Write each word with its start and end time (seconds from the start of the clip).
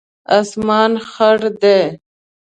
اسمان 0.37 0.91
خړ 1.09 1.37
دی 1.61 1.79